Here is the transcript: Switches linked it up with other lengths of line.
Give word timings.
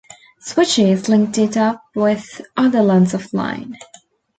Switches 0.39 1.07
linked 1.09 1.37
it 1.37 1.55
up 1.57 1.83
with 1.93 2.41
other 2.57 2.81
lengths 2.81 3.13
of 3.13 3.31
line. 3.33 3.77